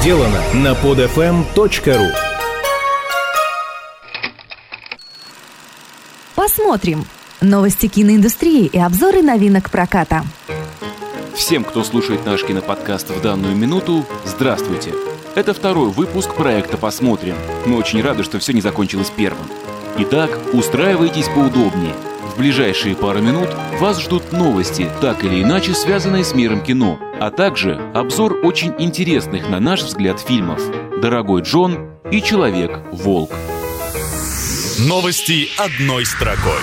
[0.00, 2.08] сделано на podfm.ru
[6.34, 7.04] Посмотрим.
[7.42, 10.24] Новости киноиндустрии и обзоры новинок проката.
[11.34, 14.94] Всем, кто слушает наш киноподкаст в данную минуту, здравствуйте.
[15.34, 17.34] Это второй выпуск проекта «Посмотрим».
[17.66, 19.44] Мы очень рады, что все не закончилось первым.
[19.98, 21.94] Итак, устраивайтесь поудобнее.
[22.40, 23.50] В ближайшие пару минут
[23.80, 29.50] вас ждут новости, так или иначе связанные с миром кино, а также обзор очень интересных,
[29.50, 30.58] на наш взгляд, фильмов
[31.02, 33.30] «Дорогой Джон» и «Человек-волк».
[34.88, 36.62] Новости одной строкой.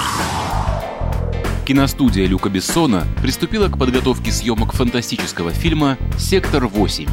[1.67, 7.07] Киностудия Люка Бессона приступила к подготовке съемок фантастического фильма «Сектор 8».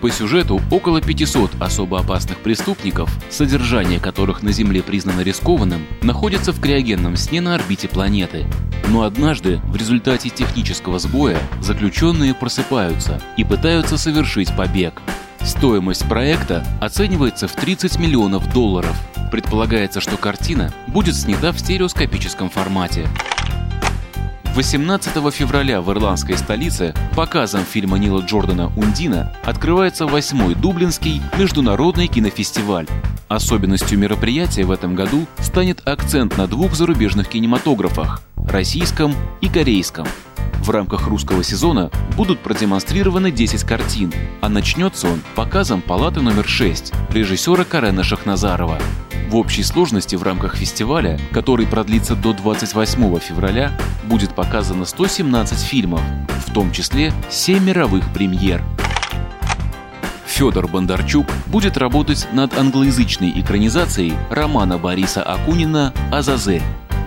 [0.00, 6.60] По сюжету около 500 особо опасных преступников, содержание которых на Земле признано рискованным, находятся в
[6.60, 8.46] криогенном сне на орбите планеты.
[8.88, 15.02] Но однажды, в результате технического сбоя, заключенные просыпаются и пытаются совершить побег.
[15.40, 18.96] Стоимость проекта оценивается в 30 миллионов долларов.
[19.32, 23.08] Предполагается, что картина будет снята в стереоскопическом формате.
[24.54, 32.86] 18 февраля в ирландской столице показом фильма Нила Джордана «Ундина» открывается восьмой Дублинский международный кинофестиваль.
[33.28, 40.06] Особенностью мероприятия в этом году станет акцент на двух зарубежных кинематографах– российском и корейском.
[40.60, 46.92] В рамках русского сезона будут продемонстрированы 10 картин, а начнется он показом «Палаты номер 6»
[47.12, 48.78] режиссера Карена Шахназарова.
[49.28, 53.72] В общей сложности в рамках фестиваля, который продлится до 28 февраля,
[54.04, 56.00] будет показано 117 фильмов,
[56.46, 58.64] в том числе 7 мировых премьер.
[60.24, 66.62] Федор Бондарчук будет работать над англоязычной экранизацией романа Бориса Акунина «Азазель».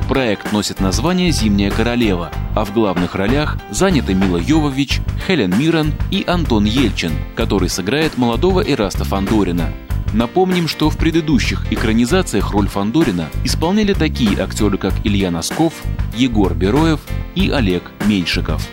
[0.07, 6.23] Проект носит название «Зимняя королева», а в главных ролях заняты Мила Йовович, Хелен Мирон и
[6.27, 9.73] Антон Ельчин, который сыграет молодого Эраста Фандорина.
[10.13, 15.73] Напомним, что в предыдущих экранизациях роль Фандорина исполняли такие актеры, как Илья Носков,
[16.17, 16.99] Егор Бероев
[17.33, 18.67] и Олег Меньшиков.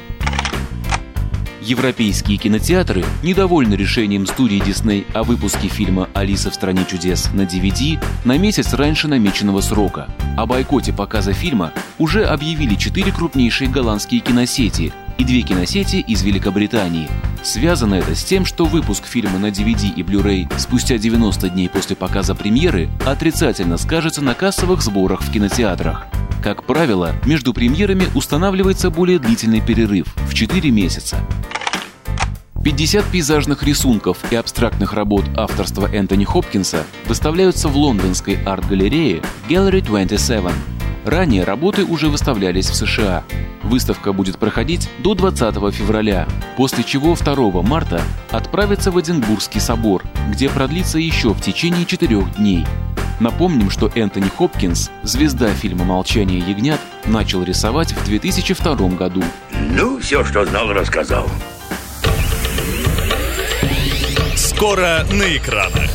[1.60, 8.03] Европейские кинотеатры недовольны решением студии Disney о выпуске фильма «Алиса в стране чудес» на DVD
[8.25, 10.09] на месяц раньше намеченного срока.
[10.37, 17.09] О бойкоте показа фильма уже объявили четыре крупнейшие голландские киносети и две киносети из Великобритании.
[17.43, 21.97] Связано это с тем, что выпуск фильма на DVD и Blu-ray спустя 90 дней после
[21.97, 26.07] показа премьеры отрицательно скажется на кассовых сборах в кинотеатрах.
[26.43, 31.19] Как правило, между премьерами устанавливается более длительный перерыв в 4 месяца.
[32.65, 40.78] 50 пейзажных рисунков и абстрактных работ авторства Энтони Хопкинса выставляются в лондонской арт-галерее Gallery 27.
[41.09, 43.25] Ранее работы уже выставлялись в США.
[43.63, 50.51] Выставка будет проходить до 20 февраля, после чего 2 марта отправится в Эдинбургский собор, где
[50.51, 52.67] продлится еще в течение четырех дней.
[53.21, 59.25] Напомним, что Энтони Хопкинс, звезда фильма «Молчание ягнят», начал рисовать в 2002 году.
[59.71, 61.27] Ну, все, что знал, рассказал.
[64.37, 65.89] Скоро на экранах.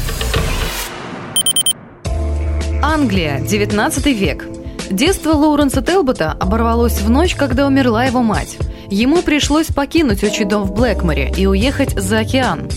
[2.82, 4.53] Англия, 19 век.
[4.94, 8.60] Детство Лоуренса Телбота оборвалось в ночь, когда умерла его мать.
[8.92, 12.70] Ему пришлось покинуть отчий дом в Блэкморе и уехать за океан.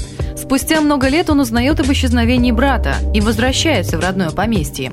[0.46, 4.92] Спустя много лет он узнает об исчезновении брата и возвращается в родное поместье.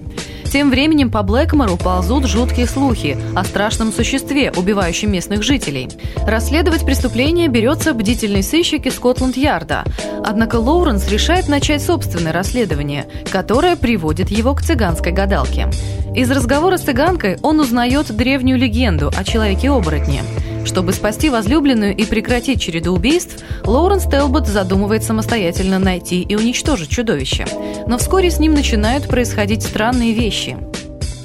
[0.52, 5.90] Тем временем по Блэкмору ползут жуткие слухи о страшном существе, убивающем местных жителей.
[6.26, 9.84] Расследовать преступление берется бдительный сыщик из Скотланд-Ярда.
[10.26, 15.70] Однако Лоуренс решает начать собственное расследование, которое приводит его к цыганской гадалке.
[16.16, 20.24] Из разговора с цыганкой он узнает древнюю легенду о человеке-оборотне.
[20.66, 27.46] Чтобы спасти возлюбленную и прекратить череду убийств, Лоуренс Телбот задумывает самостоятельно найти и уничтожить чудовище.
[27.88, 30.58] Но вскоре с ним начинают происходить странные вещи.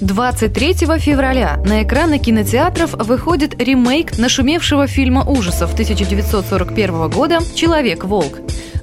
[0.00, 8.38] 23 февраля на экраны кинотеатров выходит ремейк нашумевшего фильма ужасов 1941 года «Человек-волк».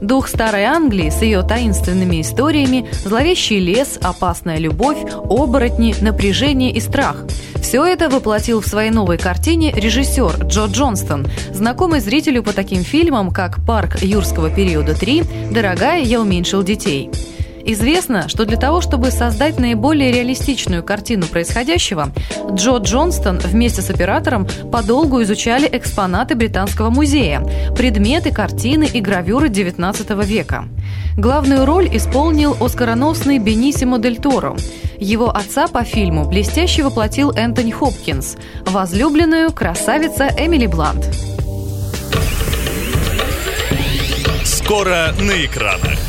[0.06, 7.26] Дух старой Англии с ее таинственными историями, зловещий лес, опасная любовь, оборотни, напряжение и страх.
[7.56, 13.32] Все это воплотил в своей новой картине режиссер Джо Джонстон, знакомый зрителю по таким фильмам,
[13.32, 17.10] как «Парк юрского периода 3», «Дорогая, я уменьшил детей».
[17.68, 22.12] Известно, что для того, чтобы создать наиболее реалистичную картину происходящего,
[22.52, 27.42] Джо Джонстон вместе с оператором подолгу изучали экспонаты Британского музея,
[27.76, 30.66] предметы, картины и гравюры XIX века.
[31.18, 34.56] Главную роль исполнил оскароносный Бенисимо Дель Торо.
[35.00, 41.10] Его отца по фильму блестяще воплотил Энтони Хопкинс, возлюбленную красавица Эмили Блант.
[44.44, 46.05] Скоро на экранах.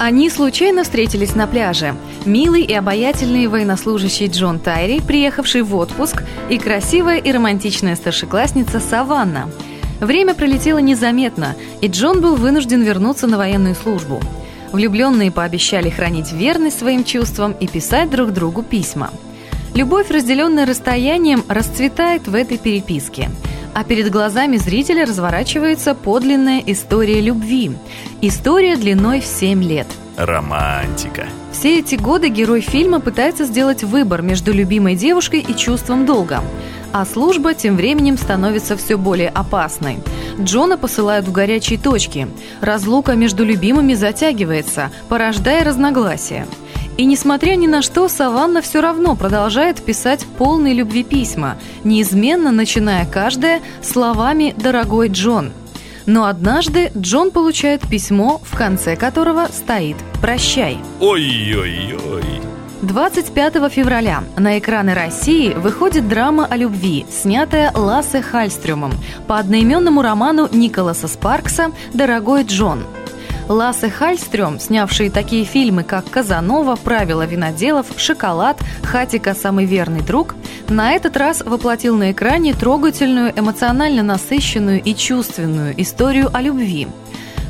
[0.00, 1.94] Они случайно встретились на пляже.
[2.24, 9.50] Милый и обаятельный военнослужащий Джон Тайри, приехавший в отпуск, и красивая и романтичная старшеклассница Саванна.
[10.00, 14.22] Время пролетело незаметно, и Джон был вынужден вернуться на военную службу.
[14.72, 19.10] Влюбленные пообещали хранить верность своим чувствам и писать друг другу письма.
[19.74, 23.28] Любовь, разделенная расстоянием, расцветает в этой переписке–
[23.74, 27.72] а перед глазами зрителя разворачивается подлинная история любви.
[28.20, 29.86] История длиной в 7 лет.
[30.16, 31.26] Романтика.
[31.52, 36.42] Все эти годы герой фильма пытается сделать выбор между любимой девушкой и чувством долга.
[36.92, 39.98] А служба тем временем становится все более опасной.
[40.38, 42.28] Джона посылают в горячие точки.
[42.60, 46.46] Разлука между любимыми затягивается, порождая разногласия.
[47.00, 53.06] И несмотря ни на что, Саванна все равно продолжает писать полные любви письма, неизменно начиная
[53.06, 55.52] каждое словами «Дорогой Джон».
[56.04, 60.76] Но однажды Джон получает письмо, в конце которого стоит «Прощай».
[61.00, 62.42] Ой-ой-ой.
[62.82, 68.92] 25 февраля на экраны России выходит драма о любви, снятая Лассе Хальстрюмом
[69.26, 72.84] по одноименному роману Николаса Спаркса «Дорогой Джон».
[73.50, 79.34] Лассе Хальстрём, снявший такие фильмы, как «Казанова», «Правила виноделов», «Шоколад», «Хатика.
[79.34, 80.36] Самый верный друг»,
[80.68, 86.86] на этот раз воплотил на экране трогательную, эмоционально насыщенную и чувственную историю о любви.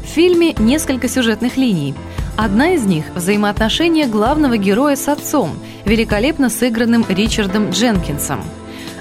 [0.02, 1.94] В фильме несколько сюжетных линий.
[2.34, 5.50] Одна из них– взаимоотношения главного героя с отцом,
[5.84, 8.40] великолепно сыгранным Ричардом Дженкинсом.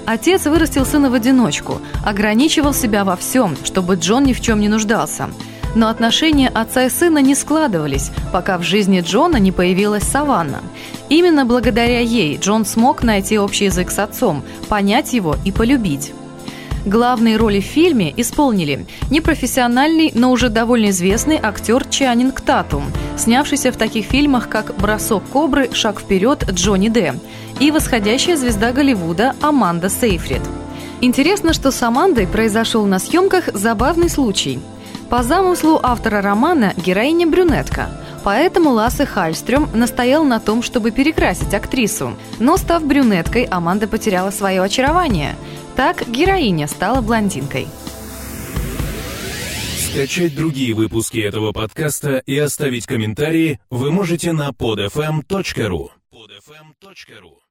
[0.06, 4.68] Отец вырастил сына в одиночку, ограничивал себя во всем, чтобы Джон ни в чем не
[4.68, 5.30] нуждался–
[5.76, 10.62] но отношения отца и сына не складывались, пока в жизни Джона не появилась Саванна.
[11.10, 16.14] Именно благодаря ей Джон смог найти общий язык с отцом, понять его и полюбить.
[16.86, 22.86] Главные роли в фильме исполнили непрофессиональный, но уже довольно известный актер Чанинг Татум,
[23.18, 27.16] снявшийся в таких фильмах, как «Бросок кобры», «Шаг вперед» Джонни Д.
[27.60, 30.42] и восходящая звезда Голливуда Аманда Сейфрид.
[31.02, 34.60] Интересно, что с Амандой произошел на съемках забавный случай–
[35.10, 37.90] по замыслу автора романа героиня брюнетка,
[38.24, 42.16] поэтому Лассе Хальстрём настоял на том, чтобы перекрасить актрису.
[42.40, 45.36] Но став брюнеткой, Аманда потеряла свое очарование.
[45.76, 47.68] Так героиня стала блондинкой.
[49.78, 55.90] Скачать другие выпуски этого подкаста и оставить комментарии вы можете на podfm.ru.
[56.14, 57.49] podfm.ru